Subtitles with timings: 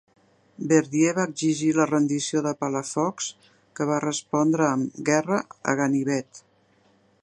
[0.69, 3.29] Verdier va exigir la rendició de Palafox,
[3.81, 5.43] que va respondre amb "Guerra
[5.75, 6.47] a ganivet".